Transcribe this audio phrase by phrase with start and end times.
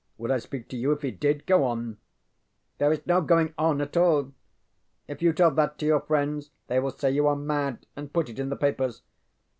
[0.17, 1.45] Would I speak to you if he did?
[1.45, 1.97] Go on!
[2.79, 4.33] ŌĆØ ŌĆ£There is no going on at all.
[5.07, 8.27] If you tell that to your friends they will say you are mad and put
[8.27, 9.03] it in the papers.